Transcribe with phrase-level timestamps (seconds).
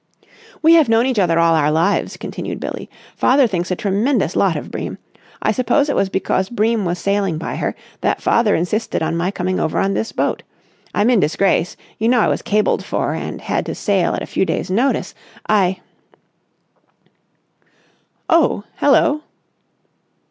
[0.63, 2.89] "We have known each other all our lives," continued Billie.
[3.15, 4.97] "Father thinks a tremendous lot of Bream.
[5.43, 9.29] I suppose it was because Bream was sailing by her that father insisted on my
[9.29, 10.41] coming over on this boat.
[10.95, 12.19] I'm in disgrace, you know.
[12.21, 15.13] I was cabled for and had to sail at a few days' notice.
[15.47, 15.81] I...."
[18.27, 19.21] "Oh, hello!"